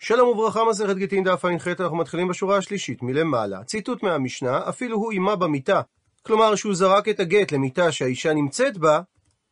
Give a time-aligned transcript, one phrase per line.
[0.00, 3.64] שלום וברכה, מסכת גיטין דף ע"ח, אנחנו מתחילים בשורה השלישית מלמעלה.
[3.64, 5.80] ציטוט מהמשנה, אפילו הוא אימה במיטה.
[6.22, 9.00] כלומר, שהוא זרק את הגט למיטה שהאישה נמצאת בה,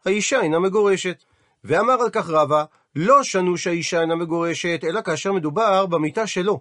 [0.04, 1.24] האישה אינה מגורשת.
[1.64, 2.64] ואמר על כך רבא,
[2.96, 6.60] לא שנו שהאישה אינה מגורשת, אלא כאשר מדובר במיטה שלו.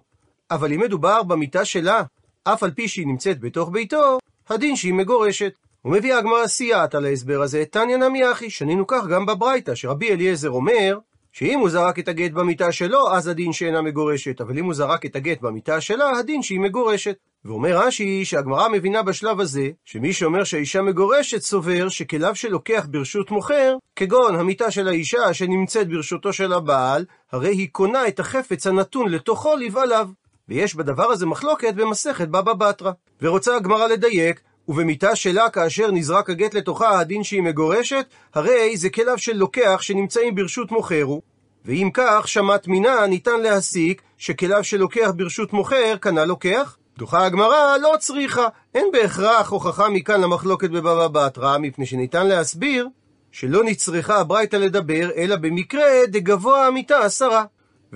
[0.50, 2.02] אבל אם מדובר במיטה שלה,
[2.44, 4.18] אף על פי שהיא נמצאת בתוך ביתו,
[4.48, 5.52] הדין שהיא מגורשת.
[5.84, 10.50] ומביאה הגמרא סייעת על ההסבר הזה, תניא נמי אחי, שנינו כך גם בברייתא, שרבי אליעזר
[10.50, 10.98] אומר,
[11.38, 15.06] שאם הוא זרק את הגט במיטה שלו, אז הדין שאינה מגורשת, אבל אם הוא זרק
[15.06, 17.16] את הגט במיטה שלה, הדין שהיא מגורשת.
[17.44, 23.76] ואומר רש"י שהגמרא מבינה בשלב הזה, שמי שאומר שהאישה מגורשת סובר שכליו שלוקח ברשות מוכר,
[23.96, 29.56] כגון המיטה של האישה שנמצאת ברשותו של הבעל, הרי היא קונה את החפץ הנתון לתוכו
[29.56, 30.08] לבעליו.
[30.48, 32.92] ויש בדבר הזה מחלוקת במסכת בבא בתרא.
[33.22, 39.18] ורוצה הגמרא לדייק, ובמיטה שלה כאשר נזרק הגט לתוכה הדין שהיא מגורשת, הרי זה כליו
[39.18, 41.22] של לוקח שנמצאים ברשות מוכר הוא.
[41.64, 46.76] ואם כך, שמט מינה ניתן להסיק שכליו של לוקח ברשות מוכר קנה לוקח.
[46.98, 52.88] דוחה הגמרא לא צריכה, אין בהכרח הוכחה מכאן למחלוקת בבבא בתרא, מפני שניתן להסביר
[53.32, 57.44] שלא נצרכה הברייתא לדבר, אלא במקרה דגבוה המיטה עשרה.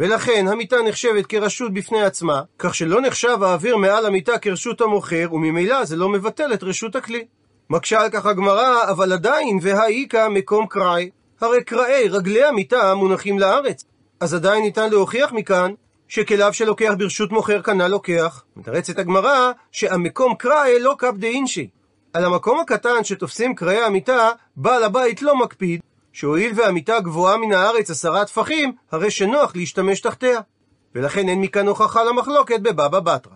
[0.01, 5.85] ולכן המיטה נחשבת כרשות בפני עצמה, כך שלא נחשב האוויר מעל המיטה כרשות המוכר, וממילא
[5.85, 7.25] זה לא מבטל את רשות הכלי.
[7.71, 11.11] מקשה על כך הגמרא, אבל עדיין, והאיכא מקום קראי.
[11.41, 13.85] הרי קראי רגלי המיטה מונחים לארץ.
[14.21, 15.73] אז עדיין ניתן להוכיח מכאן
[16.09, 18.45] שכליו שלוקח ברשות מוכר קנה לוקח.
[18.57, 21.69] מתרצת הגמרא שהמקום קראי לא קפ דאינשי.
[22.13, 25.81] על המקום הקטן שתופסים קראי המיטה, בעל הבית לא מקפיד,
[26.13, 30.41] שהואיל והמיטה גבוהה מן הארץ עשרה טפחים, הרי שנוח להשתמש תחתיה.
[30.95, 33.33] ולכן אין מכאן הוכחה למחלוקת בבבא בתרא.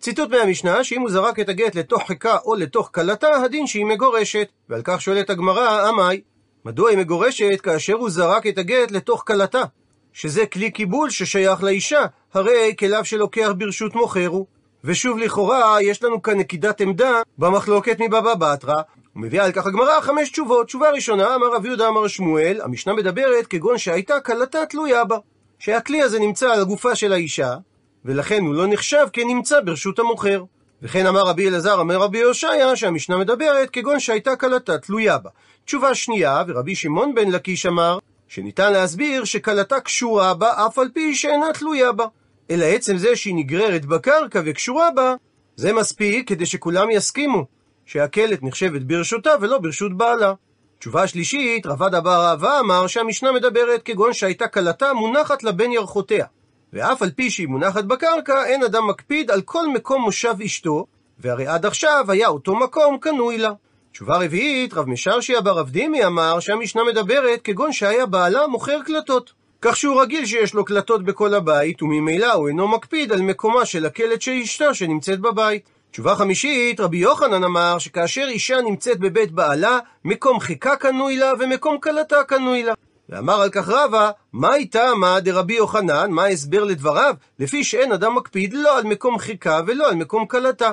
[0.00, 4.48] ציטוט מהמשנה, שאם הוא זרק את הגט לתוך חיקה או לתוך כלתה, הדין שהיא מגורשת.
[4.68, 6.20] ועל כך שואלת הגמרא, עמאי,
[6.64, 9.62] מדוע היא מגורשת כאשר הוא זרק את הגט לתוך כלתה?
[10.12, 14.46] שזה כלי קיבול ששייך לאישה, הרי כליו שלוקח ברשות מוכר הוא.
[14.84, 18.82] ושוב לכאורה, יש לנו כאן נקידת עמדה במחלוקת מבבא בתרא,
[19.16, 20.66] ומביאה על כך הגמרא חמש תשובות.
[20.66, 25.16] תשובה ראשונה, אמר רב יהודה אמר שמואל, המשנה מדברת כגון שהייתה כלתה תלויה בה.
[25.58, 27.56] שהכלי הזה נמצא על הגופה של האישה,
[28.04, 30.44] ולכן הוא לא נחשב כנמצא ברשות המוכר.
[30.82, 35.30] וכן אמר רבי אלעזר, אומר רבי הושעיה, שהמשנה מדברת כגון שהייתה כלתה תלויה בה.
[35.64, 37.98] תשובה שנייה, ורבי שמעון בן לקיש אמר,
[38.28, 42.06] שניתן להסביר שכלתה קשורה בה אף על פי שאינה תלויה בה.
[42.50, 45.14] אלא עצם זה שהיא נגררת בקרקע וקשורה בה,
[45.56, 47.46] זה מספיק כדי שכולם יסכימו
[47.86, 50.34] שהקלט נחשבת ברשותה ולא ברשות בעלה.
[50.78, 56.26] תשובה שלישית, רבד אבר אהבה אמר שהמשנה מדברת כגון שהייתה כלתה מונחת לבין ירכותיה.
[56.72, 60.86] ואף על פי שהיא מונחת בקרקע, אין אדם מקפיד על כל מקום מושב אשתו,
[61.18, 63.52] והרי עד עכשיו היה אותו מקום קנוי לה.
[63.92, 69.32] תשובה רביעית, רב משרשיה ברב דימי אמר שהמשנה מדברת כגון שהיה בעלה מוכר קלטות.
[69.60, 73.86] כך שהוא רגיל שיש לו קלטות בכל הבית, וממילא הוא אינו מקפיד על מקומה של
[73.86, 75.68] הקלט של אשתו שנמצאת בבית.
[75.92, 81.78] תשובה חמישית, רבי יוחנן אמר שכאשר אישה נמצאת בבית בעלה, מקום חיכה קנוי לה ומקום
[81.78, 82.74] כלתה קנוי לה.
[83.08, 87.14] ואמר על כך רבא, מה איתה מה דרבי יוחנן, מה ההסבר לדבריו?
[87.38, 90.72] לפי שאין אדם מקפיד לא על מקום חיכה ולא על מקום כלתה.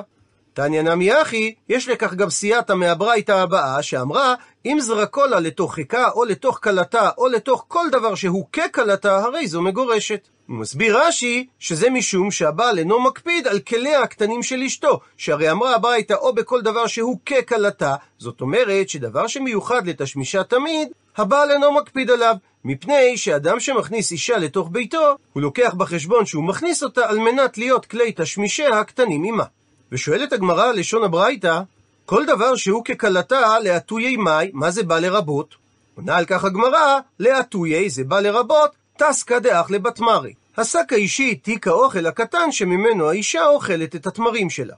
[0.52, 4.34] תניא נמי אחי, יש לכך גם סייעתא מהברייתא הבאה, שאמרה,
[4.66, 9.46] אם זרקו לה לתוך חיכה, או לתוך כלתה, או לתוך כל דבר שהוא ככלתה, הרי
[9.46, 10.28] זו מגורשת.
[10.52, 16.14] מסביר רש"י, שזה משום שהבעל אינו מקפיד על כליה הקטנים של אשתו, שהרי אמרה הברייתא
[16.14, 22.34] או בכל דבר שהוא ככלתה, זאת אומרת שדבר שמיוחד לתשמישה תמיד, הבעל אינו מקפיד עליו,
[22.64, 27.86] מפני שאדם שמכניס אישה לתוך ביתו, הוא לוקח בחשבון שהוא מכניס אותה על מנת להיות
[27.86, 29.44] כלי תשמישיה הקטנים עמה.
[29.92, 31.60] ושואלת הגמרא לשון הברייתא,
[32.06, 35.54] כל דבר שהוא ככלתה להטויי מאי, מה זה בא לרבות?
[35.94, 40.39] עונה על כך הגמרא, להטויי זה בא לרבות, טסקא דאח לבתמרי.
[40.56, 44.74] השק האישי תיק האוכל הקטן שממנו האישה אוכלת את התמרים שלה.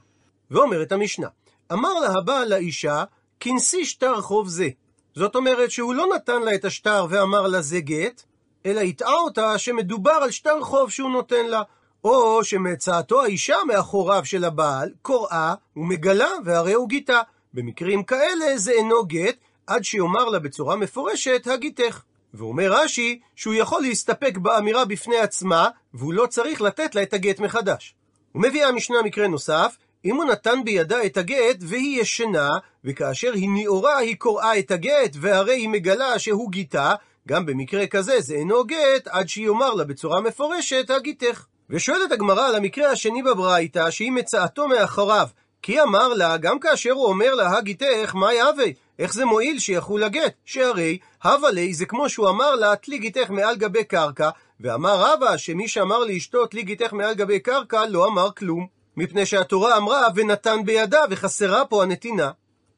[0.51, 1.27] ואומרת המשנה,
[1.71, 3.03] אמר לה הבעל לאישה,
[3.39, 4.69] כנסי שטר חוב זה.
[5.15, 8.23] זאת אומרת שהוא לא נתן לה את השטר ואמר לה זה גט,
[8.65, 11.61] אלא הטעה אותה שמדובר על שטר חוב שהוא נותן לה,
[12.03, 17.21] או שמצאתו האישה מאחוריו של הבעל, קוראה ומגלה והרי הוא גיתה.
[17.53, 19.35] במקרים כאלה זה אינו גט,
[19.67, 22.01] עד שיאמר לה בצורה מפורשת הגיתך.
[22.33, 27.39] ואומר רש"י שהוא יכול להסתפק באמירה בפני עצמה, והוא לא צריך לתת לה את הגט
[27.39, 27.95] מחדש.
[28.35, 32.49] ומביאה המשנה מקרה נוסף, אם הוא נתן בידה את הגט והיא ישנה,
[32.83, 36.93] וכאשר היא נאורה היא קוראה את הגט, והרי היא מגלה שהוא גיתה,
[37.27, 41.45] גם במקרה כזה זה אינו גט, עד שיאמר לה בצורה מפורשת הגיתך.
[41.69, 45.27] ושואלת הגמרא על המקרה השני בברייתא, שהיא מצאתו מאחוריו.
[45.61, 48.65] כי אמר לה, גם כאשר הוא אומר לה, הגיתך, מה יהווה?
[49.03, 50.33] איך זה מועיל שיחול הגט?
[50.45, 54.29] שהרי, הווה לי זה כמו שהוא אמר לה, תלי גיתך מעל גבי קרקע,
[54.59, 58.67] ואמר רבא שמי שאמר לאשתו תלי גיתך מעל גבי קרקע לא אמר כלום,
[58.97, 62.31] מפני שהתורה אמרה ונתן בידה וחסרה פה הנתינה.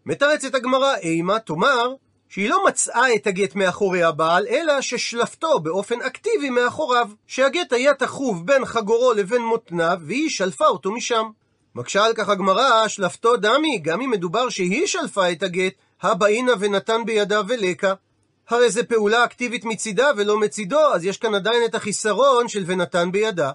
[0.06, 1.94] מתרצת הגמרא אימה, תאמר
[2.30, 8.48] שהיא לא מצאה את הגט מאחורי הבעל, אלא ששלפתו באופן אקטיבי מאחוריו, שהגט היה תחוב
[8.48, 11.26] בין חגורו לבין מותניו, והיא שלפה אותו משם.
[11.76, 17.02] מקשה על כך הגמרא, שלפתו דמי, גם אם מדובר שהיא שלפה את הגט, הבאינה ונתן
[17.06, 17.94] בידה ולקה.
[18.50, 23.12] הרי זו פעולה אקטיבית מצידה ולא מצידו, אז יש כאן עדיין את החיסרון של ונתן
[23.12, 23.52] בידה.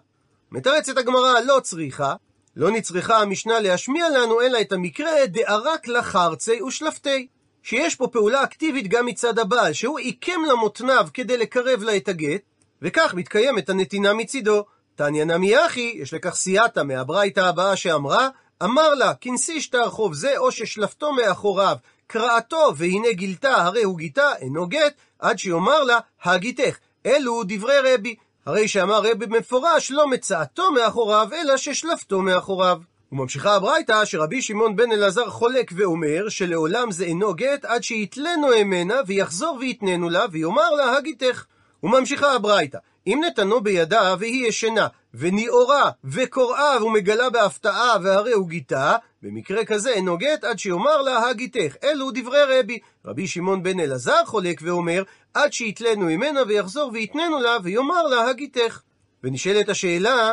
[0.52, 2.14] מתרצת הגמרא לא צריכה,
[2.56, 7.26] לא נצרכה המשנה להשמיע לנו אלא את המקרה דארק לחרצי ושלפתי.
[7.62, 12.42] שיש פה פעולה אקטיבית גם מצד הבעל, שהוא עיקם למותניו כדי לקרב לה את הגט,
[12.82, 14.64] וכך מתקיימת הנתינה מצידו.
[14.94, 18.28] תניא נמי אחי, יש לכך סייעתא מהברייתא הבאה שאמרה,
[18.62, 21.76] אמר לה, כנסי שטר חוב זה, או ששלפתו מאחוריו,
[22.12, 26.77] קראתו, והנה גילתה, הרי הוא גיתה, אינו גט, עד שיאמר לה, הגיתך.
[27.07, 28.15] אלו דברי רבי.
[28.47, 32.79] הרי שאמר רבי במפורש, לא מצאתו מאחוריו, אלא ששלפתו מאחוריו.
[33.12, 38.95] וממשיכה הברייתא שרבי שמעון בן אלעזר חולק ואומר שלעולם זה אינו גט עד שיתלנו ממנה
[39.07, 41.45] ויחזור ויתננו לה ויאמר לה הגיתך.
[41.83, 49.64] וממשיכה הברייתא אם נתנו בידה והיא ישנה וניעורה וקוראה ומגלה בהפתעה והרי הוא גיתה במקרה
[49.64, 51.76] כזה אינו גט עד שיאמר לה הגיתך.
[51.84, 52.78] אלו דברי רבי.
[53.05, 55.02] רבי שמעון בן אלעזר חולק ואומר
[55.34, 58.81] עד שיתלנו ממנה ויחזור ויתננו לה ויאמר לה הגיתך.
[59.25, 60.32] ונשאלת השאלה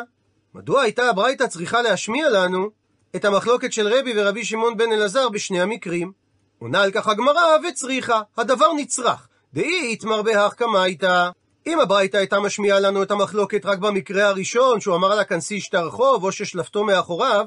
[0.56, 2.70] מדוע הייתה הברייתא צריכה להשמיע לנו
[3.16, 6.12] את המחלוקת של רבי ורבי שמעון בן אלעזר בשני המקרים?
[6.60, 9.28] עונה על כך הגמרא וצריכה, הדבר נצרך.
[9.54, 11.30] דאי יתמר בהך קמייתא.
[11.68, 15.90] אם הברייתא הייתה משמיעה לנו את המחלוקת רק במקרה הראשון, שהוא אמר לה כנסי שטר
[15.90, 17.46] חוב, או ששלפתו מאחוריו,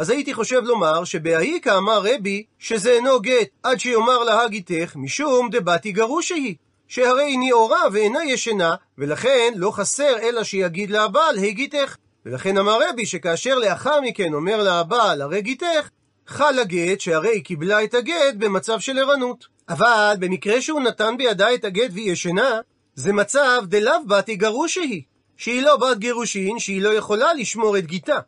[0.00, 5.48] אז הייתי חושב לומר שבהאיכא אמר רבי שזה אינו גט עד שיאמר לה הגיתך, משום
[5.52, 6.54] דבתי גרושי היא.
[6.88, 11.96] שהרי היא ניעורה ואינה ישנה, ולכן לא חסר אלא שיגיד לה הבעל הגיתך.
[12.26, 15.88] ולכן אמר רבי שכאשר לאחר מכן אומר לה הבעל הרי גיתך,
[16.26, 19.46] חל הגט שהרי היא קיבלה את הגט במצב של ערנות.
[19.68, 22.60] אבל במקרה שהוא נתן בידה את הגט והיא ישנה,
[22.94, 25.02] זה מצב דלאו בתי גרושי היא,
[25.36, 28.18] שהיא לא בת גירושין, שהיא לא יכולה לשמור את גיתה.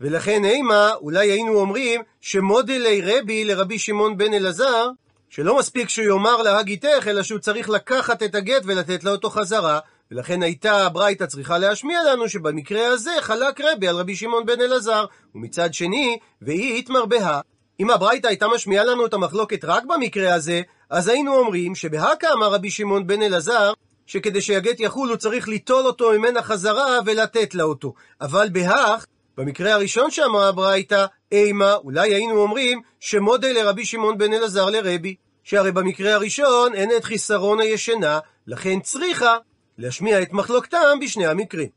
[0.00, 4.88] ולכן אימה, אולי היינו אומרים שמודלי רבי לרבי שמעון בן אלעזר,
[5.30, 9.30] שלא מספיק שהוא יאמר לה הגיתך, אלא שהוא צריך לקחת את הגט ולתת לה אותו
[9.30, 9.78] חזרה,
[10.10, 15.04] ולכן הייתה הברייתא צריכה להשמיע לנו שבמקרה הזה חלק רבי על רבי שמעון בן אלעזר,
[15.34, 17.40] ומצד שני, והיא התמרבה.
[17.80, 22.52] אם הברייתא הייתה משמיעה לנו את המחלוקת רק במקרה הזה, אז היינו אומרים שבהכא אמר
[22.52, 23.72] רבי שמעון בן אלעזר,
[24.06, 27.94] שכדי שהגט יחול הוא צריך ליטול אותו ממנה חזרה ולתת לה אותו.
[28.20, 29.06] אבל בהך,
[29.38, 35.14] במקרה הראשון שאמרה הברייתא, אימה, אולי היינו אומרים שמודל לרבי שמעון בן אלעזר לרבי.
[35.44, 39.36] שהרי במקרה הראשון אין את חיסרון הישנה, לכן צריכה
[39.78, 41.68] להשמיע את מחלוקתם בשני המקרים.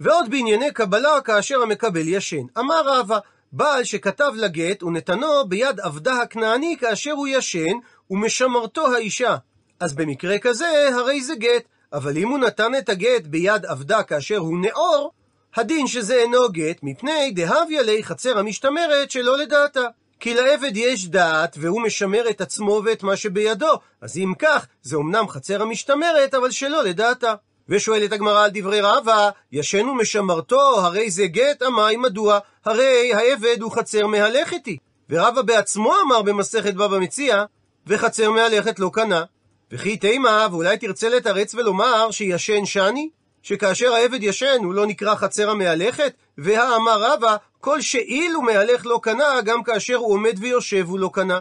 [0.00, 2.46] ועוד בענייני קבלה כאשר המקבל ישן.
[2.58, 3.18] אמר רבא,
[3.52, 7.74] בעל שכתב לגט ונתנו ביד עבדה הכנעני כאשר הוא ישן
[8.10, 9.36] ומשמרתו האישה.
[9.80, 14.38] אז במקרה כזה הרי זה גט, אבל אם הוא נתן את הגט ביד עבדה כאשר
[14.38, 15.12] הוא נאור,
[15.56, 19.84] הדין שזה אינו גט, מפני דהביה לי חצר המשתמרת שלא לדעתה.
[20.20, 23.72] כי לעבד יש דעת, והוא משמר את עצמו ואת מה שבידו.
[24.00, 27.34] אז אם כך, זה אמנם חצר המשתמרת, אבל שלא לדעתה.
[27.68, 32.38] ושואלת הגמרא על דברי רבא, ישן ומשמרתו, הרי זה גט, אמי מדוע?
[32.64, 34.78] הרי העבד הוא חצר מהלכת היא.
[35.10, 37.44] ורבא בעצמו אמר במסכת בבא מציע,
[37.86, 39.24] וחצר מהלכת לא קנה.
[39.72, 43.08] וכי תימה, ואולי תרצה לתרץ ולומר שישן שני?
[43.44, 46.12] שכאשר העבד ישן הוא לא נקרא חצר המהלכת?
[46.38, 51.10] והאמר רבא, כל שאיל הוא מהלך לא קנה, גם כאשר הוא עומד ויושב הוא לא
[51.12, 51.38] קנה.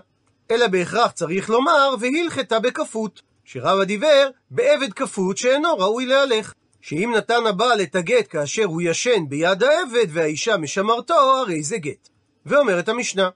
[0.52, 3.22] אלא בהכרח צריך לומר, והלכתה בכפות.
[3.46, 6.54] שרבא דיבר בעבד כפות שאינו ראוי להלך.
[6.82, 12.10] שאם נתן הבעל את הגט כאשר הוא ישן ביד העבד והאישה משמרתו, הרי זה גט.
[12.46, 13.30] ואומרת המשנה,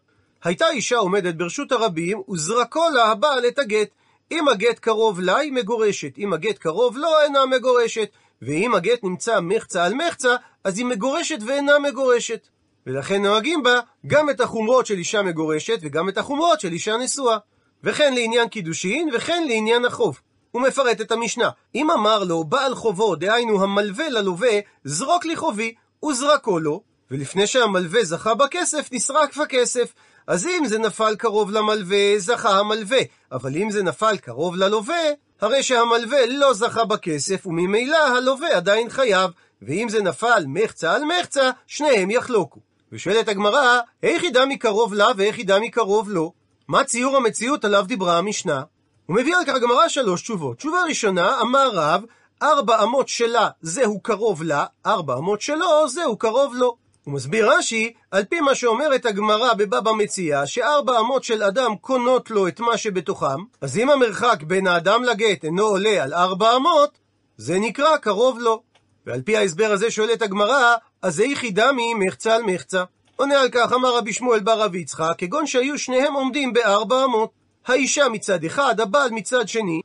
[0.44, 3.90] הייתה אישה עומדת ברשות הרבים, וזרקו לה הבעל את הגט.
[4.32, 6.18] אם הגט קרוב לה, היא מגורשת.
[6.18, 8.10] אם הגט קרוב לו, אינה מגורשת.
[8.42, 12.48] ואם הגט נמצא מחצה על מחצה, אז היא מגורשת ואינה מגורשת.
[12.88, 17.38] ולכן נוהגים בה גם את החומרות של אישה מגורשת וגם את החומרות של אישה נשואה.
[17.84, 20.20] וכן לעניין קידושין וכן לעניין החוב.
[20.52, 21.50] הוא מפרט את המשנה.
[21.76, 25.74] אם אמר לו בעל חובו, דהיינו המלווה ללווה, זרוק לי חובי,
[26.06, 29.94] וזרקו לו, ולפני שהמלווה זכה בכסף, נסרק בכסף.
[30.28, 33.00] אז אם זה נפל קרוב למלווה, זכה המלווה,
[33.32, 35.04] אבל אם זה נפל קרוב ללווה,
[35.42, 41.52] הרי שהמלווה לא זכה בכסף, וממילא הלווה עדיין חייב, ואם זה נפל מחצה על מחצה,
[41.68, 42.60] שניהם יחלוקו.
[42.92, 46.34] ושואלת הגמרא, איך ידע מקרוב לה ואיך ידע מקרוב לו?
[46.68, 48.64] מה ציור המציאות עליו דיברה המשנה?
[49.06, 50.58] הוא מביא על כך הגמרא שלוש תשובות.
[50.58, 52.04] תשובה ראשונה, אמר רב,
[52.42, 56.87] ארבע אמות שלה זהו קרוב לה, ארבע אמות שלו זהו קרוב לו.
[57.08, 62.32] הוא מסביר רש"י, על פי מה שאומרת הגמרא בבבא מציאה, שארבע אמות של אדם קונות
[62.32, 66.98] לו את מה שבתוכם, אז אם המרחק בין האדם לגט אינו עולה על ארבע אמות,
[67.38, 68.62] זה נקרא קרוב לו.
[69.06, 72.84] ועל פי ההסבר הזה שואלת הגמרא, אז זה יחידה ממחצה על מחצה.
[73.16, 77.30] עונה על כך אמר רבי שמואל בר רב יצחק, כגון שהיו שניהם עומדים בארבע אמות.
[77.68, 79.82] האישה מצד אחד, הבעל מצד שני,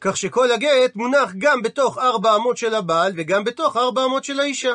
[0.00, 4.40] כך שכל הגט מונח גם בתוך ארבע אמות של הבעל וגם בתוך ארבע אמות של
[4.40, 4.74] האישה.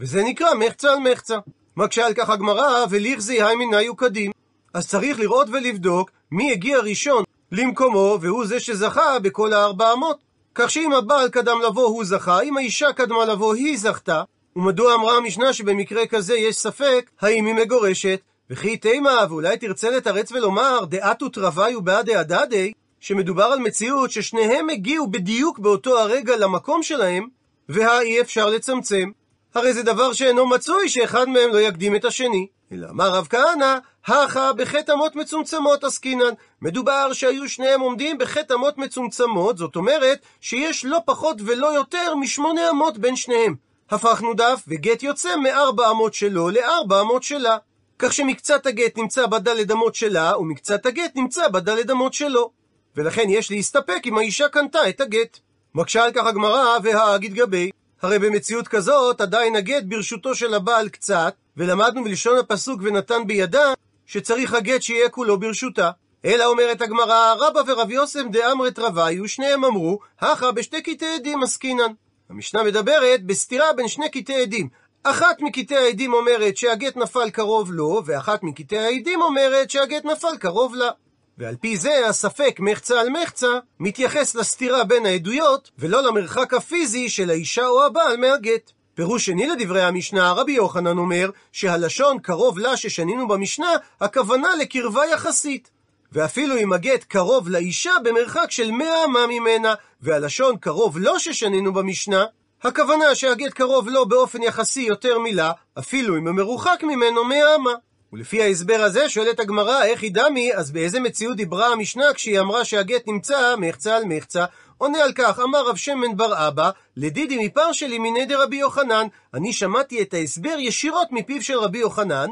[0.00, 1.38] וזה נקרא מחצה על מחצה.
[1.76, 4.32] מקשה על כך הגמרא, וליכזי היימינאי קדים.
[4.74, 10.18] אז צריך לראות ולבדוק מי הגיע ראשון למקומו, והוא זה זכה בכל הארבע אמות.
[10.54, 14.22] כך שאם הבעל קדם לבוא הוא זכה, אם האישה קדמה לבוא היא זכתה.
[14.56, 18.20] ומדוע אמרה המשנה שבמקרה כזה יש ספק האם היא מגורשת?
[18.50, 25.06] וכי תימה, ואולי תרצה לתרץ ולומר, דעת ותרווי ובעד דעדדי, שמדובר על מציאות ששניהם הגיעו
[25.10, 27.26] בדיוק באותו הרגע למקום שלהם,
[27.68, 29.10] והאי אפשר לצמצם.
[29.54, 32.46] הרי זה דבר שאינו מצוי שאחד מהם לא יקדים את השני.
[32.72, 36.34] אלא אמר רב כהנא, הכה בחטא אמות מצומצמות עסקינן.
[36.62, 42.70] מדובר שהיו שניהם עומדים בחטא אמות מצומצמות, זאת אומרת שיש לא פחות ולא יותר משמונה
[42.70, 43.54] אמות בין שניהם.
[43.90, 47.56] הפכנו דף, וגט יוצא מארבע אמות שלו לארבע אמות שלה.
[47.98, 52.50] כך שמקצת הגט נמצא בדלת אמות שלה, ומקצת הגט נמצא בדלת אמות שלו.
[52.96, 55.38] ולכן יש להסתפק אם האישה קנתה את הגט.
[55.74, 57.70] מקשה על כך הגמרא, והאג יתגבי.
[58.04, 63.72] הרי במציאות כזאת עדיין הגט ברשותו של הבעל קצת, ולמדנו בלשון הפסוק ונתן בידה,
[64.06, 65.90] שצריך הגט שיהיה כולו ברשותה.
[66.24, 71.92] אלא אומרת הגמרא, רבא ורב יוסף דאמרת רביו, ושניהם אמרו, הכה בשתי קטעי עדים עסקינן.
[72.30, 74.68] המשנה מדברת בסתירה בין שני קטעי עדים.
[75.04, 80.74] אחת מקטעי העדים אומרת שהגט נפל קרוב לו, ואחת מקטעי העדים אומרת שהגט נפל קרוב
[80.74, 80.90] לה.
[81.38, 87.30] ועל פי זה הספק מחצה על מחצה מתייחס לסתירה בין העדויות ולא למרחק הפיזי של
[87.30, 88.72] האישה או הבעל מהגט.
[88.94, 95.70] פירוש שני לדברי המשנה, רבי יוחנן אומר שהלשון קרוב לה ששנינו במשנה, הכוונה לקרבה יחסית.
[96.12, 102.24] ואפילו אם הגט קרוב לאישה במרחק של מאה אמה ממנה, והלשון קרוב לו ששנינו במשנה,
[102.62, 107.72] הכוונה שהגט קרוב לו באופן יחסי יותר מילה, אפילו אם הוא מרוחק ממנו מאה אמה.
[108.14, 112.64] ולפי ההסבר הזה שואלת הגמרא, איך היא דמי, אז באיזה מציאות דיברה המשנה כשהיא אמרה
[112.64, 114.44] שהגט נמצא מחצה על מחצה?
[114.78, 119.06] עונה על כך, אמר רב שמן בר אבא, לדידי מפר שלי מיני דרבי יוחנן.
[119.34, 122.30] אני שמעתי את ההסבר ישירות מפיו של רבי יוחנן,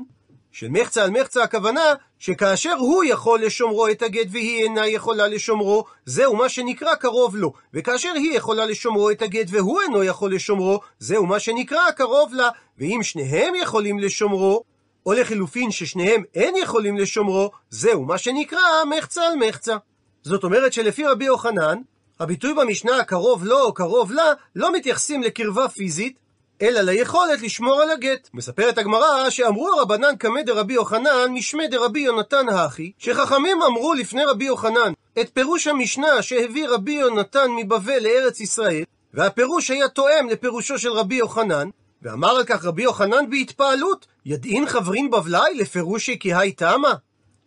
[0.53, 5.85] של מחצה על מחצה הכוונה, שכאשר הוא יכול לשומרו את הגט והיא אינה יכולה לשומרו,
[6.07, 7.53] זהו מה שנקרא קרוב לו.
[7.75, 12.49] וכאשר היא יכולה לשומרו את הגט והוא אינו יכול לשומרו, זהו מה שנקרא קרוב לה.
[12.79, 14.72] ואם שניהם יכולים לשומרו,
[15.07, 19.77] או לחילופין ששניהם אין יכולים לשומרו, זהו מה שנקרא מחצה על מחצה.
[20.23, 21.79] זאת אומרת שלפי רבי יוחנן,
[22.21, 26.19] הביטוי במשנה קרוב לו או קרוב לה, לא מתייחסים לקרבה פיזית,
[26.63, 28.29] אלא ליכולת לשמור על הגט.
[28.35, 34.45] מספרת הגמרא שאמרו הרבנן קמא דרבי יוחנן משמי דרבי יונתן האחי, שחכמים אמרו לפני רבי
[34.45, 40.93] יוחנן את פירוש המשנה שהביא רבי יונתן מבבל לארץ ישראל, והפירוש היה תואם לפירושו של
[40.93, 41.69] רבי יוחנן,
[42.03, 46.95] ואמר על כך רבי יוחנן בהתפעלות, ידעין חברים בבלי לפירושי כי תמה?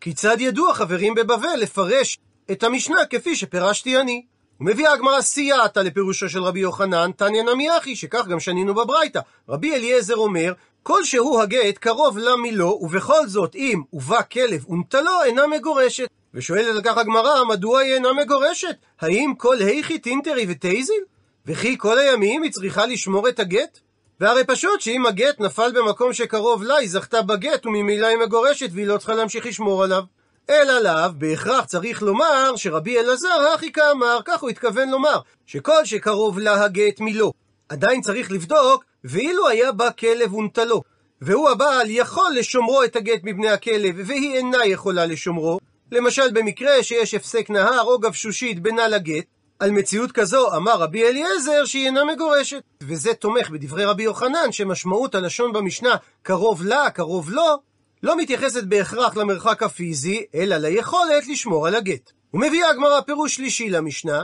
[0.01, 2.19] כיצד ידעו החברים בבבל לפרש
[2.51, 4.25] את המשנה כפי שפירשתי אני?
[4.59, 9.19] ומביאה הגמרא סייעתא לפירושו של רבי יוחנן, תניא נמי אחי, שכך גם שנינו בברייתא.
[9.49, 15.23] רבי אליעזר אומר, כל שהוא הגט קרוב לה מילו, ובכל זאת אם ובא כלב ונטלו
[15.23, 16.07] אינה מגורשת.
[16.33, 18.75] ושואלת על כך הגמרא, מדוע היא אינה מגורשת?
[19.01, 21.03] האם כל היכי טינטרי וטייזיל?
[21.45, 23.79] וכי כל הימים היא צריכה לשמור את הגט?
[24.19, 28.87] והרי פשוט שאם הגט נפל במקום שקרוב לה, היא זכתה בגט, וממילא היא מגורשת, והיא
[28.87, 30.03] לא צריכה להמשיך לשמור עליו.
[30.49, 36.39] אלא לאו, בהכרח צריך לומר שרבי אלעזר הכי כאמר, כך הוא התכוון לומר, שכל שקרוב
[36.39, 37.31] לה הגט מלא.
[37.69, 40.81] עדיין צריך לבדוק, ואילו היה בה כלב ונטלו,
[41.21, 45.59] והוא הבעל יכול לשומרו את הגט מבני הכלב, והיא אינה יכולה לשומרו,
[45.91, 49.25] למשל במקרה שיש הפסק נהר או גבשושית בינה לגט,
[49.59, 52.61] על מציאות כזו אמר רבי אליעזר שהיא אינה מגורשת.
[52.83, 57.57] וזה תומך בדברי רבי יוחנן שמשמעות הלשון במשנה קרוב לה, קרוב לו,
[58.03, 62.11] לא מתייחסת בהכרח למרחק הפיזי, אלא ליכולת לשמור על הגט.
[62.33, 64.23] ומביאה הגמרא פירוש שלישי למשנה,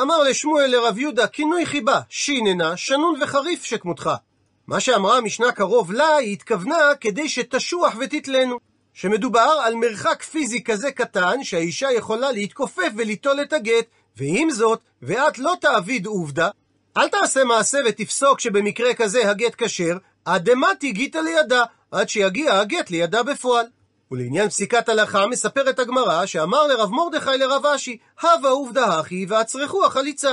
[0.00, 4.10] אמר לשמואל לרב יהודה כינוי חיבה, שיננה, שנון וחריף שכמותך.
[4.66, 8.58] מה שאמרה המשנה קרוב לה, היא התכוונה כדי שתשוח ותתלנו.
[8.94, 15.38] שמדובר על מרחק פיזי כזה קטן, שהאישה יכולה להתכופף וליטול את הגט, ועם זאת, ואת
[15.38, 16.48] לא תעביד עובדה,
[16.96, 22.90] אל תעשה מעשה ותפסוק שבמקרה כזה הגט כשר, עד דמתי גיתא לידה, עד שיגיע הגט
[22.90, 23.66] לידה בפועל.
[24.10, 30.32] ולעניין פסיקת הלכה מספרת הגמרא שאמר לרב מרדכי לרב אשי, הווה עובדה הכי ועצרכו החליצה.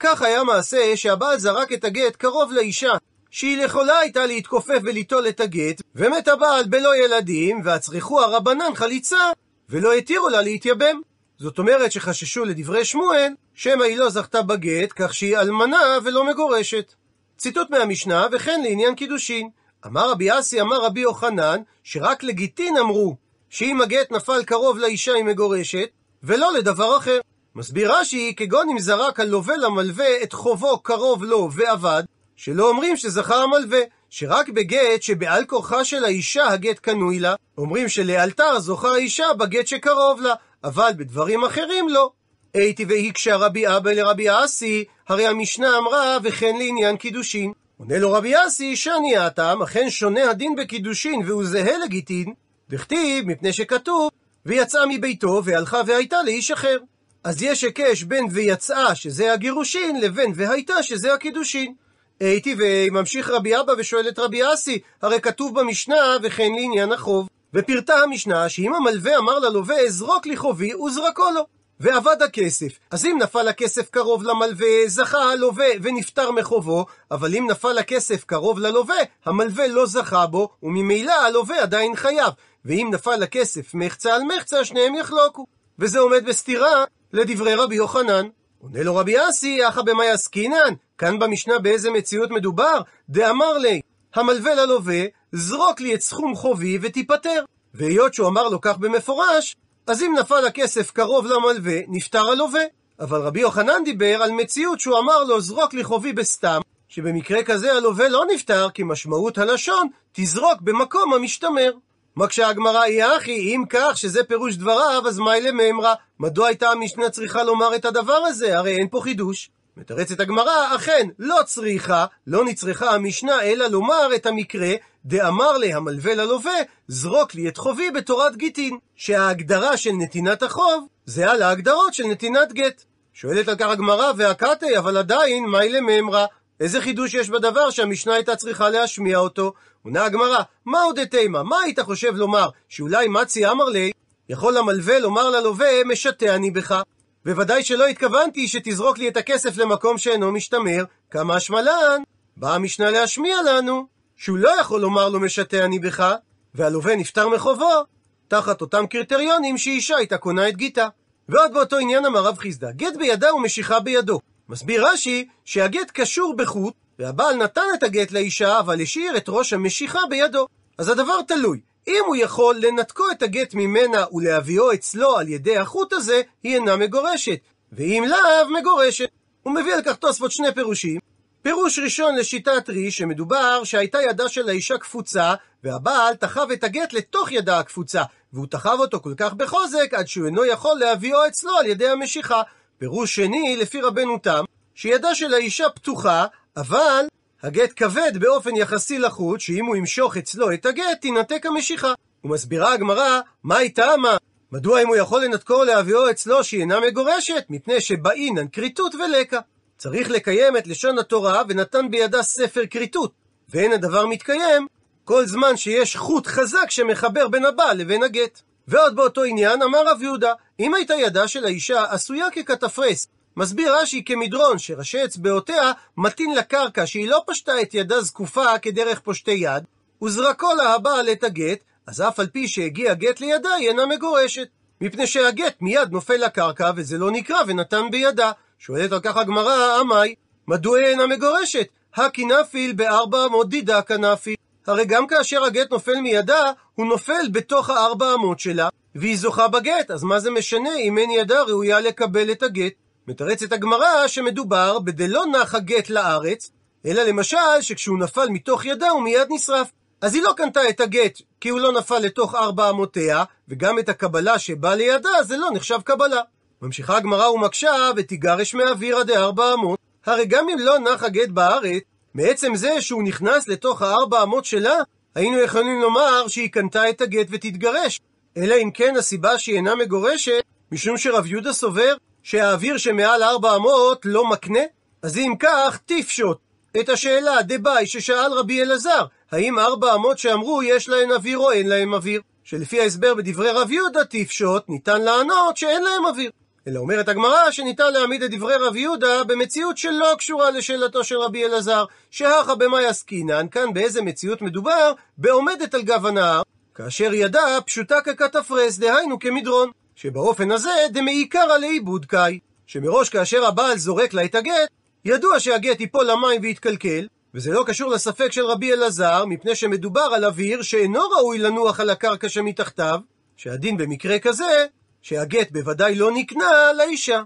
[0.00, 2.92] כך היה מעשה שהבעל זרק את הגט קרוב לאישה,
[3.30, 9.30] שהיא יכולה הייתה להתכופף וליטול את הגט, ומת הבעל בלא ילדים, והצריכו הרבנן חליצה,
[9.68, 11.00] ולא התירו לה להתייבם.
[11.42, 16.94] זאת אומרת שחששו לדברי שמואל, שמא היא לא זכתה בגט, כך שהיא אלמנה ולא מגורשת.
[17.38, 19.48] ציטוט מהמשנה, וכן לעניין קידושין.
[19.86, 23.16] אמר רבי אסי, אמר רבי יוחנן, שרק לגיטין אמרו,
[23.50, 25.88] שאם הגט נפל קרוב לאישה היא מגורשת,
[26.22, 27.20] ולא לדבר אחר.
[27.54, 32.02] מסביר רש"י, כגון אם זרק הלווה למלווה את חובו קרוב לו ועבד,
[32.36, 33.80] שלא אומרים שזכר המלווה,
[34.10, 40.20] שרק בגט שבעל כורחה של האישה הגט קנוי לה, אומרים שלאלתר זוכה האישה בגט שקרוב
[40.20, 40.34] לה,
[40.64, 42.10] אבל בדברים אחרים לא.
[42.54, 47.52] הייתי והקשה רבי אבא לרבי אסי, הרי המשנה אמרה וכן לעניין קידושין.
[47.78, 52.34] עונה לו רבי אסי, שאני הטעם, אכן שונה הדין בקידושין והוא זהה לגיטין,
[52.70, 54.10] דכתיב מפני שכתוב,
[54.46, 56.78] ויצאה מביתו והלכה והייתה לאיש אחר.
[57.24, 61.74] אז יש היקש בין ויצאה, שזה הגירושין, לבין והייתה, שזה הקידושין.
[62.20, 67.28] הייתי וממשיך רבי אבא ושואל את רבי אסי, הרי כתוב במשנה וכן לעניין החוב.
[67.54, 71.46] ופירטה המשנה שאם המלווה אמר ללווה אזרוק לי חובי, הוא זרקו לו.
[71.80, 72.78] ואבד הכסף.
[72.90, 78.58] אז אם נפל הכסף קרוב למלווה, זכה הלווה ונפטר מחובו, אבל אם נפל הכסף קרוב
[78.58, 82.32] ללווה, המלווה לא זכה בו, וממילא הלווה עדיין חייב.
[82.64, 85.46] ואם נפל הכסף מחצה על מחצה, שניהם יחלוקו.
[85.78, 88.28] וזה עומד בסתירה לדברי רבי יוחנן.
[88.58, 90.74] עונה לו רבי אסי, אחא במאי עסקינן?
[90.98, 92.80] כאן במשנה באיזה מציאות מדובר?
[93.08, 93.80] דאמר לי,
[94.14, 97.44] המלווה ללווה, זרוק לי את סכום חובי ותיפטר.
[97.74, 102.62] והיות שהוא אמר לו כך במפורש, אז אם נפל הכסף קרוב למלווה, נפטר הלווה.
[103.00, 107.72] אבל רבי יוחנן דיבר על מציאות שהוא אמר לו, זרוק לי חובי בסתם, שבמקרה כזה
[107.72, 111.72] הלווה לא נפטר, כי משמעות הלשון, תזרוק במקום המשתמר.
[112.16, 115.94] מקשה הגמרא, היא אחי, אם כך שזה פירוש דבריו, אז מאי לממרא?
[116.20, 118.58] מדוע הייתה המשנה צריכה לומר את הדבר הזה?
[118.58, 119.50] הרי אין פה חידוש.
[119.76, 124.72] מתרצת הגמרא, אכן, לא צריכה, לא נצרכה המשנה, אלא לומר את המקרה,
[125.04, 126.54] דאמר לה המלווה ללווה,
[126.88, 132.84] זרוק לי את חובי בתורת גיטין, שההגדרה של נתינת החוב, זהה להגדרות של נתינת גט.
[133.12, 136.26] שואלת על כך הגמרא, והקאטי, אבל עדיין, מאי לממרא?
[136.60, 139.52] איזה חידוש יש בדבר שהמשנה הייתה צריכה להשמיע אותו?
[139.84, 141.42] עונה הגמרא, מה עוד תימה?
[141.42, 142.48] מה היית חושב לומר?
[142.68, 143.92] שאולי מצי אמר לי,
[144.28, 146.82] יכול המלווה לומר ללווה, משתה אני בך.
[147.24, 152.02] בוודאי שלא התכוונתי שתזרוק לי את הכסף למקום שאינו משתמר, כמה השמלן.
[152.36, 156.14] באה המשנה להשמיע לנו, שהוא לא יכול לומר לו משתה אני בך,
[156.54, 157.82] והלווה נפטר מחובו,
[158.28, 160.88] תחת אותם קריטריונים שאישה הייתה קונה את גיתה.
[161.28, 164.20] ועוד באותו עניין אמר רב חיסדא, גט בידה ומשיכה בידו.
[164.48, 170.00] מסביר רש"י שהגט קשור בחוט, והבעל נתן את הגט לאישה, אבל השאיר את ראש המשיכה
[170.10, 170.46] בידו.
[170.78, 171.60] אז הדבר תלוי.
[171.88, 176.76] אם הוא יכול לנתקו את הגט ממנה ולהביאו אצלו על ידי החוט הזה, היא אינה
[176.76, 177.38] מגורשת.
[177.72, 179.08] ואם לאו, מגורשת.
[179.42, 180.98] הוא מביא על כך תוספות שני פירושים.
[181.42, 187.32] פירוש ראשון לשיטת רי, שמדובר שהייתה ידה של האישה קפוצה, והבעל תחב את הגט לתוך
[187.32, 191.66] ידה הקפוצה, והוא תחב אותו כל כך בחוזק, עד שהוא אינו יכול להביאו אצלו על
[191.66, 192.42] ידי המשיכה.
[192.78, 197.04] פירוש שני, לפי רבנו תם, שידה של האישה פתוחה, אבל
[197.42, 201.94] הגט כבד באופן יחסי לחוט, שאם הוא ימשוך אצלו את הגט, תינתק המשיכה.
[202.24, 204.16] ומסבירה הגמרא, מה היא טעמה?
[204.52, 207.44] מדוע אם הוא יכול לנתקו או להביאו אצלו שהיא אינה מגורשת?
[207.50, 209.40] מפני שבאינן כריתות ולקה.
[209.78, 213.12] צריך לקיים את לשון התורה, ונתן בידה ספר כריתות.
[213.48, 214.66] ואין הדבר מתקיים
[215.04, 218.40] כל זמן שיש חוט חזק שמחבר בין הבעל לבין הגט.
[218.68, 224.04] ועוד באותו עניין אמר רב יהודה, אם הייתה ידה של האישה עשויה ככתפרס, מסביר רש"י
[224.04, 229.64] כמדרון שראשי אצבעותיה מטין לקרקע שהיא לא פשטה את ידה זקופה כדרך פושטי יד,
[230.02, 234.48] וזרקו לה הבעל את הגט, אז אף על פי שהגיע גט לידה היא אינה מגורשת.
[234.80, 238.32] מפני שהגט מיד נופל לקרקע וזה לא נקרא ונתן בידה.
[238.58, 240.14] שואלת על כך הגמרא, עמי,
[240.48, 241.66] מדוע היא אינה מגורשת?
[241.94, 244.34] הקי נפיל בארבע אמות דידה כנפיל.
[244.66, 249.90] הרי גם כאשר הגט נופל מידה, הוא נופל בתוך הארבע אמות שלה, והיא זוכה בגט,
[249.90, 252.72] אז מה זה משנה אם אין ידה ראויה לקבל את הגט?
[253.08, 256.50] מתרצת הגמרא שמדובר בדלא נח הגט לארץ,
[256.86, 259.70] אלא למשל שכשהוא נפל מתוך ידה הוא מיד נשרף.
[260.00, 263.88] אז היא לא קנתה את הגט כי הוא לא נפל לתוך ארבע אמותיה, וגם את
[263.88, 266.20] הקבלה שבאה לידה זה לא נחשב קבלה.
[266.62, 269.78] ממשיכה הגמרא ומקשה ותיגרש מאווירא דארבע אמות.
[270.06, 271.82] הרי גם אם לא נח הגט בארץ,
[272.14, 274.76] מעצם זה שהוא נכנס לתוך הארבע אמות שלה,
[275.14, 278.00] היינו יכולים לומר שהיא קנתה את הגט ותתגרש.
[278.36, 284.00] אלא אם כן הסיבה שהיא אינה מגורשת, משום שרב יהודה סובר שהאוויר שמעל ארבע אמות
[284.04, 284.60] לא מקנה?
[285.02, 286.38] אז אם כך, תפשוט
[286.80, 291.68] את השאלה דבאי ששאל רבי אלעזר, האם ארבע אמות שאמרו יש להן אוויר או אין
[291.68, 292.20] להן אוויר?
[292.44, 296.30] שלפי ההסבר בדברי רב יהודה תפשוט, ניתן לענות שאין להם אוויר.
[296.68, 301.44] אלא אומרת הגמרא שניתן להעמיד את דברי רב יהודה במציאות שלא קשורה לשאלתו של רבי
[301.44, 306.42] אלעזר, שהכה במאי עסקינן, כאן באיזה מציאות מדובר, בעומדת על גב הנהר,
[306.74, 314.14] כאשר ידה פשוטה ככתפרס, דהיינו כמדרון, שבאופן הזה דמעיקרא לאיבוד קאי, שמראש כאשר הבעל זורק
[314.14, 314.70] לה את הגט,
[315.04, 320.24] ידוע שהגט ייפול למים ויתקלקל, וזה לא קשור לספק של רבי אלעזר, מפני שמדובר על
[320.24, 323.00] אוויר שאינו ראוי לנוח על הקרקע שמתחתיו,
[323.36, 324.66] שהדין במקרה כזה,
[325.02, 327.22] שהגט בוודאי לא נקנה לאישה.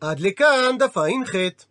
[0.00, 1.66] עד לכאן דף ע"ח.